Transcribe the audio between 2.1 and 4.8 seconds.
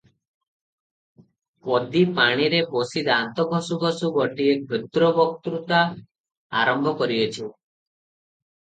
ପାଣିରେ ବସି ଦାନ୍ତ ଘଷୁ ଘଷୁ ଗୋଟିଏ